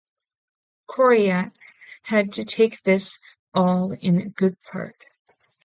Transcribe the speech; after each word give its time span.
Coryat 0.89 1.51
had 2.01 2.33
to 2.33 2.43
take 2.43 2.81
this 2.81 3.19
all 3.53 3.91
in 3.91 4.29
good 4.29 4.59
part. 4.63 4.95